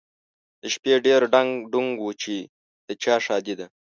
[0.61, 2.35] د شپې ډېر ډنګ ډونګ و چې
[2.87, 3.67] د چا ښادي ده؟